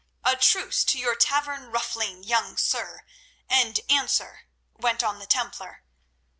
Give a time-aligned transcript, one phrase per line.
[0.23, 3.03] "A truce to your tavern ruffling, young sir,
[3.47, 5.83] and answer," went on the Templar.